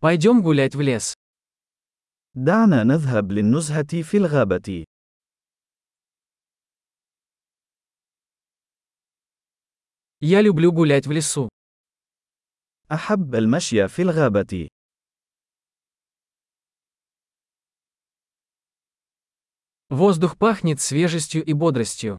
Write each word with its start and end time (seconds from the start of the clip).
Пойдем 0.00 0.42
гулять 0.42 0.76
в 0.76 0.80
лес. 0.80 1.14
دعنا 2.34 2.84
نذهب 2.84 3.32
للنزهة 3.32 4.02
في 4.02 4.16
الغابة. 4.16 4.84
Я 10.20 10.40
люблю 10.40 10.70
гулять 10.72 11.06
в 11.06 11.10
лесу. 11.10 11.48
أحب 12.92 13.34
المشي 13.34 13.88
في 13.88 14.02
الغابة. 14.02 14.68
Воздух 19.90 20.38
пахнет 20.38 20.80
свежестью 20.80 21.44
и 21.44 21.52
бодростью. 21.52 22.18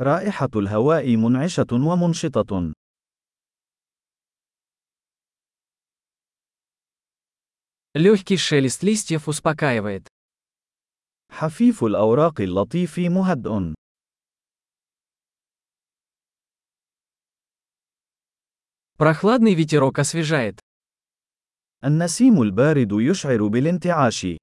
رائحة 0.00 0.50
الهواء 0.56 1.16
منعشة 1.16 1.66
ومنشطة. 1.72 2.72
Легкий 7.93 8.37
шелест 8.37 8.83
листьев 8.83 9.27
успокаивает. 9.27 10.07
حفيف 11.31 11.83
الأوراق 11.83 12.41
اللطيف 12.41 12.99
مهدئ. 12.99 13.73
Прохладный 18.97 19.53
ветерок 19.53 19.99
освежает. 19.99 20.59
النسيم 21.83 22.41
البارد 22.41 22.91
يشعر 22.91 23.47
بالانتعاش. 23.47 24.37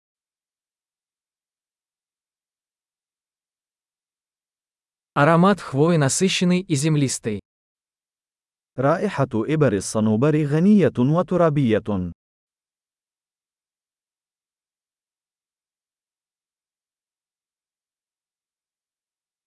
Аромат 5.17 5.61
хвои 5.61 5.97
насыщенный 5.97 6.61
и 6.61 6.75
землистый. 6.75 7.41
رائحة 8.79 9.29
إبر 9.35 9.73
الصنوبر 9.73 10.45
غنية 10.45 10.93
وترابية. 10.99 12.13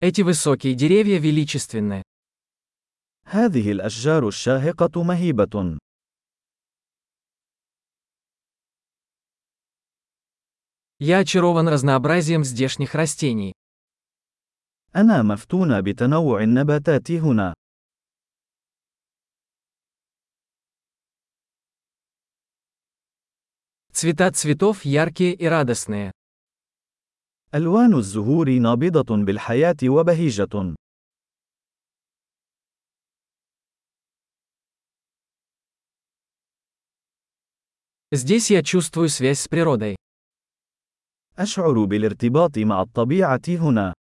Эти 0.01 0.21
высокие 0.21 0.75
деревья 0.75 1.19
величественны. 1.19 2.03
هذه 3.25 3.71
الأشجار 3.71 4.27
الشاهقة 4.27 5.03
مهيبة. 5.03 5.77
Я 10.99 11.19
очарован 11.19 11.67
разнообразием 11.67 12.43
здешних 12.43 12.95
растений. 12.95 13.53
أنا 14.95 15.23
مفتون 15.23 15.81
بتنوع 15.81 16.43
النباتات 16.43 17.11
هنا. 17.11 17.53
Цвета 23.91 24.31
цветов 24.31 24.85
яркие 24.85 25.33
и 25.33 25.45
радостные. 25.45 26.11
ألوان 27.55 27.93
الزهور 27.93 28.49
نابضة 28.49 29.25
بالحياة 29.25 29.77
وبهيجة. 29.83 30.75
Здесь 38.11 38.51
я 38.51 38.63
чувствую 38.63 39.09
связь 39.09 39.39
с 39.39 39.47
природой. 39.47 39.95
أشعر 41.37 41.85
بالارتباط 41.85 42.57
مع 42.57 42.81
الطبيعة 42.81 43.41
هنا. 43.47 43.93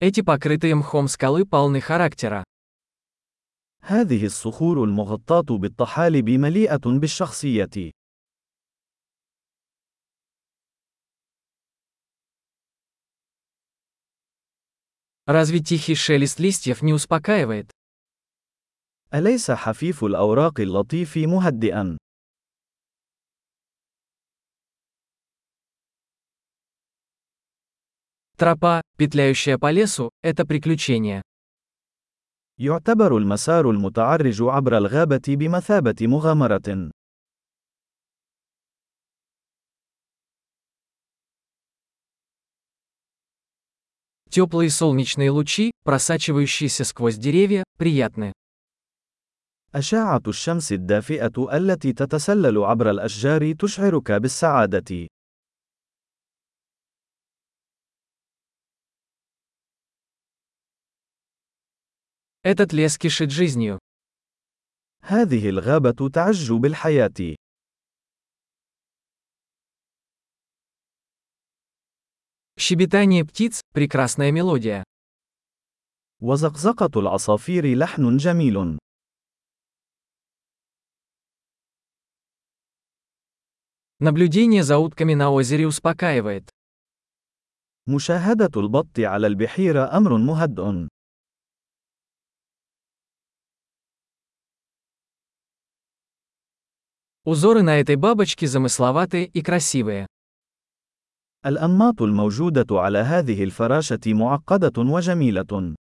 Эти 0.00 0.20
покрытые 0.20 0.74
мхом 0.74 1.08
скалы 1.08 1.44
полны 1.46 1.80
характера. 1.80 2.44
هذه 3.80 4.26
الصخور 4.26 4.84
المغطاة 4.84 5.56
بالطحالب 5.58 6.30
مليئة 6.30 6.82
بالشخصية. 6.86 7.92
Разве 15.26 15.60
тихий 15.60 15.94
шелест 15.94 16.40
листьев 16.40 16.82
не 16.82 16.92
успокаивает? 16.92 17.70
أليس 19.14 19.50
حفيف 19.50 20.04
الأوراق 20.04 20.60
اللطيف 20.60 21.16
مهدئا؟ 21.16 21.98
Тропа, 28.38 28.82
петляющая 28.96 29.58
по 29.58 29.70
лесу, 29.72 30.10
это 30.22 30.46
приключение. 30.46 31.22
يعتبر 32.58 33.16
المسار 33.16 33.70
المتعرج 33.70 34.42
عبر 34.42 34.78
الغابة 34.78 35.22
بمثابة 35.28 36.06
مغامرة. 36.06 36.90
Теплые 44.32 44.70
солнечные 44.70 45.30
лучи, 45.30 45.70
просачивающиеся 45.84 46.84
сквозь 46.84 47.16
деревья, 47.16 47.64
приятны. 47.78 48.32
أشعة 49.74 50.22
الشمس 50.26 50.72
الدافئة 50.72 51.56
التي 51.56 51.92
تتسلل 51.92 52.58
عبر 52.58 52.90
الأشجار 52.90 53.52
تشعرك 53.52 54.12
بالسعادة. 54.12 55.08
Этот 62.42 62.72
лес 62.72 62.96
кишит 62.96 63.30
жизнью. 63.30 63.78
هذه 65.02 65.48
الغابة 65.48 66.08
تعج 66.10 66.52
بالحياة. 66.52 67.36
Щебетание 72.62 73.24
птиц – 73.24 73.72
прекрасная 73.72 74.32
мелодия. 74.32 74.84
وزقزقة 76.20 77.00
العصافير 77.00 77.78
لحن 77.78 78.16
جميل. 78.16 78.78
Наблюдение 84.00 84.62
за 84.62 84.78
утками 84.78 85.14
на 85.14 85.30
озере 85.30 85.66
успокаивает. 85.66 86.50
مشاهدة 87.86 88.60
البط 88.60 88.98
على 88.98 89.26
البحيرة 89.26 89.96
أمر 89.96 90.16
مهدئ. 90.18 90.88
Узоры 97.24 97.62
на 97.62 97.78
этой 97.78 97.96
бабочке 97.96 98.46
замысловатые 98.46 99.26
и 99.26 99.42
красивые. 99.42 100.06
الأنماط 101.46 102.02
الموجودة 102.02 102.66
على 102.70 102.98
هذه 102.98 103.44
الفراشة 103.44 104.00
معقدة 104.06 104.72
وجميلة. 104.82 105.74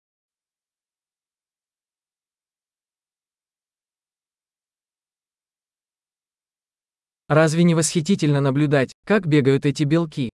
Разве 7.29 7.65
не 7.65 7.75
восхитительно 7.75 8.41
наблюдать, 8.41 8.93
как 9.05 9.27
бегают 9.27 9.67
эти 9.67 9.83
белки? 9.83 10.31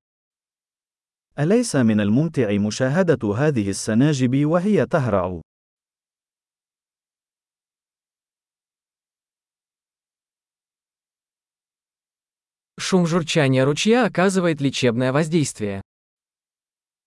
أليس 1.39 1.77
من 1.77 2.01
الممتع 2.01 2.59
مشاهدة 2.59 3.35
هذه 3.35 3.71
السناجب 3.71 4.47
وهي 4.47 4.87
تهرع؟ 4.87 5.41
Шум 12.87 13.07
журчания 13.07 13.65
ручья 13.65 14.07
оказывает 14.07 14.61
лечебное 14.61 15.13
воздействие. 15.13 15.83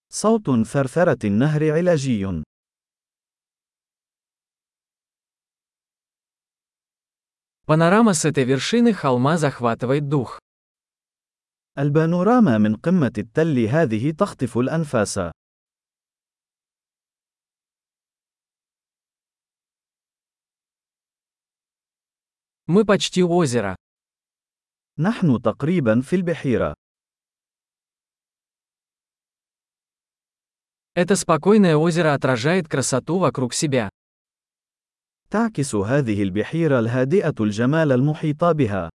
صوت 0.09 0.66
ثرثرة 0.68 1.19
النهر 1.25 1.72
علاجي. 1.72 2.44
Панорама 7.66 8.13
с 8.13 8.25
этой 8.25 8.44
вершины 8.44 8.94
холма 8.94 9.38
захватывает 9.38 10.07
дух. 10.07 10.39
البانوراما 11.77 12.57
من 12.57 12.75
قمة 12.75 13.13
التل 13.18 13.60
هذه 13.68 14.12
تخطف 14.12 14.57
الأنفاس. 14.57 15.31
Мы 22.68 22.86
почти 22.86 23.24
у 23.24 23.31
озера. 23.31 23.75
نحن 25.00 25.42
تقريبا 25.42 26.01
في 26.01 26.16
البحيرة. 26.16 26.74
Это 30.95 31.16
спокойное 31.18 31.75
озеро 31.75 32.13
отражает 32.13 32.69
красоту 32.69 33.19
вокруг 33.19 33.54
себя. 33.54 33.89
تعكس 35.30 35.75
هذه 35.75 36.24
البحيرة 36.24 36.80
الهادئة 36.80 37.36
الجمال 37.39 37.92
المحيط 37.92 38.44
بها. 38.44 38.89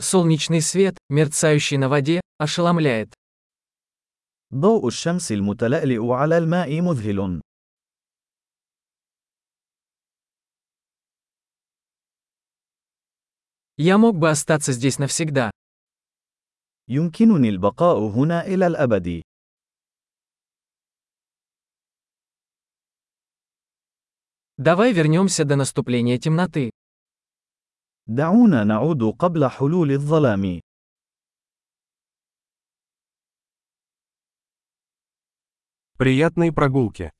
Солнечный 0.00 0.62
свет, 0.62 0.96
мерцающий 1.08 1.76
на 1.76 1.88
воде, 1.88 2.20
ошеломляет. 2.38 3.14
ضوء 4.54 4.86
الشمس 4.86 5.32
المتلألئ 5.32 6.12
على 6.12 6.38
الماء 6.38 6.80
مذهل. 6.80 7.40
Я 13.76 13.98
мог 13.98 14.18
бы 14.18 14.30
остаться 14.30 14.72
здесь 14.72 14.98
навсегда. 14.98 15.50
يمكنني 16.88 17.48
البقاء 17.48 17.98
هنا 17.98 18.46
إلى 18.46 18.66
الأبد. 18.66 19.22
Давай 24.58 24.92
вернемся 24.92 25.44
до 25.44 25.56
наступления 25.56 26.18
темноты. 26.18 26.70
دعونا 28.06 28.64
نعود 28.64 29.02
قبل 29.18 29.48
حلول 29.50 29.90
الظلام. 29.92 30.60
Приятной 35.96 36.52
прогулки. 36.52 37.12